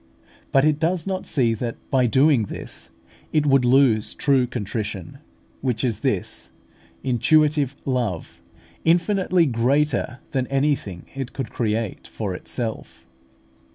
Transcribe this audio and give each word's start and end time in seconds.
But 0.51 0.65
it 0.65 0.79
does 0.79 1.05
not 1.05 1.27
see 1.27 1.53
that, 1.53 1.75
by 1.91 2.07
doing 2.07 2.45
this, 2.45 2.89
it 3.31 3.45
would 3.45 3.63
lose 3.63 4.15
true 4.15 4.47
contrition, 4.47 5.19
which 5.61 5.83
is 5.83 5.99
this 5.99 6.49
intuitive 7.03 7.75
love, 7.85 8.41
infinitely 8.83 9.45
greater 9.45 10.17
than 10.31 10.47
anything 10.47 11.05
it 11.13 11.33
could 11.33 11.51
create 11.51 12.07
for 12.07 12.33
itself. 12.33 13.05